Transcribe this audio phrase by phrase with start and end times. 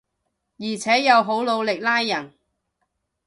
[0.57, 2.33] 而且又好努力拉人